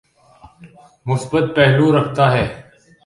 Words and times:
مثبت 1.05 1.43
پہلو 1.55 1.87
رکھتا 1.97 2.31
ہے۔ 2.31 2.45